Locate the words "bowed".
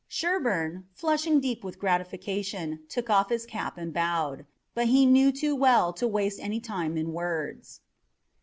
3.93-4.47